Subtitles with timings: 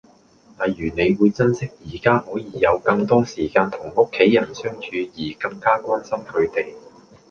[0.59, 6.73] 例如你會珍惜宜家可以有更多時間同屋企人相處而更加關心佢哋